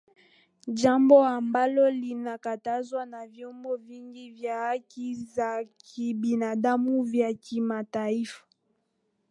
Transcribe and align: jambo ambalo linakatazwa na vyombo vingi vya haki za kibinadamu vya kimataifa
jambo 0.67 1.25
ambalo 1.25 1.89
linakatazwa 1.89 3.05
na 3.05 3.27
vyombo 3.27 3.75
vingi 3.75 4.31
vya 4.31 4.57
haki 4.57 5.15
za 5.15 5.63
kibinadamu 5.77 7.03
vya 7.03 7.33
kimataifa 7.33 8.43